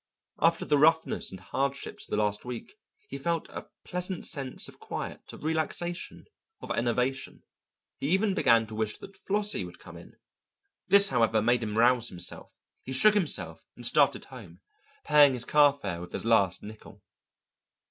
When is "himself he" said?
12.09-12.93